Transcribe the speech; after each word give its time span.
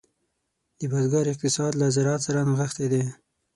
د 0.79 0.81
بزګر 0.91 1.25
اقتصاد 1.33 1.71
له 1.81 1.87
زراعت 1.95 2.21
سره 2.27 2.39
نغښتی 2.49 2.87
دی. 2.93 3.03